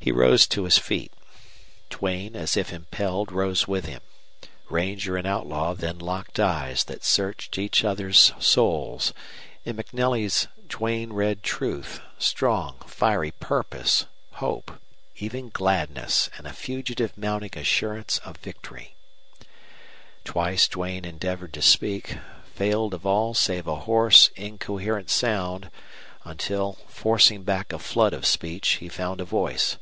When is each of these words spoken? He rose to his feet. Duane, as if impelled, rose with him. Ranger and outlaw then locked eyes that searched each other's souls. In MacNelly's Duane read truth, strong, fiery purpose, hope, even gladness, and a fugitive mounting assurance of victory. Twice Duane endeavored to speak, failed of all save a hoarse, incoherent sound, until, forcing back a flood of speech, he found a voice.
He 0.00 0.10
rose 0.10 0.48
to 0.48 0.64
his 0.64 0.78
feet. 0.78 1.12
Duane, 1.88 2.34
as 2.34 2.56
if 2.56 2.72
impelled, 2.72 3.30
rose 3.30 3.68
with 3.68 3.86
him. 3.86 4.00
Ranger 4.68 5.16
and 5.16 5.28
outlaw 5.28 5.74
then 5.74 6.00
locked 6.00 6.40
eyes 6.40 6.82
that 6.86 7.04
searched 7.04 7.56
each 7.56 7.84
other's 7.84 8.32
souls. 8.40 9.14
In 9.64 9.76
MacNelly's 9.76 10.48
Duane 10.66 11.12
read 11.12 11.44
truth, 11.44 12.00
strong, 12.18 12.78
fiery 12.84 13.30
purpose, 13.30 14.06
hope, 14.32 14.72
even 15.18 15.50
gladness, 15.50 16.28
and 16.36 16.48
a 16.48 16.52
fugitive 16.52 17.16
mounting 17.16 17.56
assurance 17.56 18.18
of 18.24 18.38
victory. 18.38 18.96
Twice 20.24 20.66
Duane 20.66 21.04
endeavored 21.04 21.52
to 21.52 21.62
speak, 21.62 22.16
failed 22.52 22.92
of 22.92 23.06
all 23.06 23.34
save 23.34 23.68
a 23.68 23.76
hoarse, 23.76 24.30
incoherent 24.34 25.10
sound, 25.10 25.70
until, 26.24 26.72
forcing 26.88 27.44
back 27.44 27.72
a 27.72 27.78
flood 27.78 28.12
of 28.12 28.26
speech, 28.26 28.66
he 28.80 28.88
found 28.88 29.20
a 29.20 29.24
voice. 29.24 29.76